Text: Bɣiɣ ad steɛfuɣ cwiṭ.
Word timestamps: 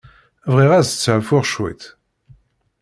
Bɣiɣ 0.53 0.71
ad 0.73 0.85
steɛfuɣ 0.87 1.43
cwiṭ. 1.47 1.83